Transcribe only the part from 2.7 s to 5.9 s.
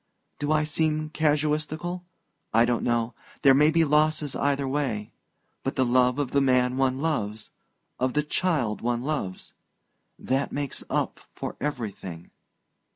know there may be losses either way...but the